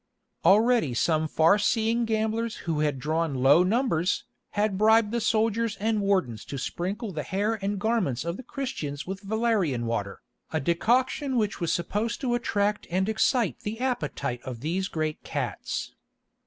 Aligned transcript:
Already 0.43 0.95
some 0.95 1.27
far 1.27 1.59
seeing 1.59 2.05
gamblers 2.05 2.55
who 2.65 2.79
had 2.79 2.97
drawn 2.97 3.35
low 3.35 3.61
numbers, 3.61 4.23
had 4.57 4.75
bribed 4.75 5.11
the 5.11 5.21
soldiers 5.21 5.75
and 5.75 6.01
wardens 6.01 6.43
to 6.45 6.57
sprinkle 6.57 7.11
the 7.13 7.21
hair 7.21 7.59
and 7.61 7.79
garments 7.79 8.25
of 8.25 8.35
the 8.35 8.41
Christians 8.41 9.05
with 9.05 9.21
valerian 9.21 9.85
water, 9.85 10.23
a 10.51 10.59
decoction 10.59 11.35
which 11.37 11.59
was 11.61 11.71
supposed 11.71 12.19
to 12.21 12.33
attract 12.33 12.87
and 12.89 13.07
excite 13.07 13.59
the 13.59 13.79
appetite 13.79 14.41
of 14.43 14.61
these 14.61 14.87
great 14.87 15.21
cats. 15.23 15.93